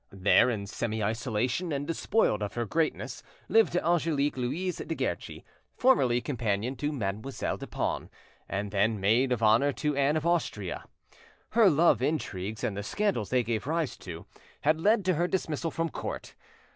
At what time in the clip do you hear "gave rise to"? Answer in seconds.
13.43-14.25